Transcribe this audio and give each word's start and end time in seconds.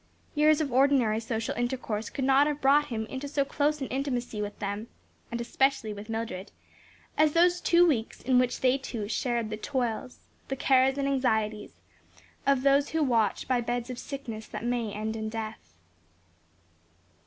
Years 0.33 0.59
of 0.61 0.73
ordinary 0.73 1.19
social 1.19 1.53
intercourse 1.53 2.09
could 2.09 2.25
not 2.25 2.47
have 2.47 2.59
brought 2.59 2.87
him 2.87 3.05
into 3.05 3.27
so 3.27 3.45
close 3.45 3.81
an 3.81 3.87
intimacy 3.89 4.41
with 4.41 4.57
them, 4.57 4.87
and 5.29 5.39
especially 5.39 5.93
with 5.93 6.09
Mildred, 6.09 6.51
as 7.19 7.33
those 7.33 7.61
two 7.61 7.85
weeks 7.85 8.19
in 8.19 8.39
which 8.39 8.61
they 8.61 8.79
two 8.79 9.07
shared 9.07 9.51
the 9.51 9.57
toils, 9.57 10.17
the 10.47 10.55
cares 10.55 10.97
and 10.97 11.07
anxieties 11.07 11.73
of 12.47 12.63
those 12.63 12.89
who 12.89 13.03
watch 13.03 13.47
by 13.47 13.61
beds 13.61 13.91
of 13.91 13.99
sickness 13.99 14.47
that 14.47 14.65
may 14.65 14.91
end 14.91 15.15
in 15.15 15.29
death. 15.29 15.75